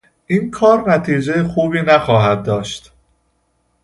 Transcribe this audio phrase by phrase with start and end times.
[0.27, 2.91] این کار نتیجه خوبی نخواهد داشت